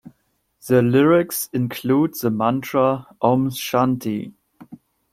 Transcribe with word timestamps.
The 0.67 0.81
lyrics 0.81 1.47
include 1.53 2.15
the 2.19 2.31
mantra 2.31 3.05
Om 3.21 3.51
shanti. 3.51 4.33